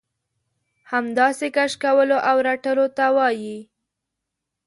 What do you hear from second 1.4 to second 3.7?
کش کولو او رټلو ته وايي.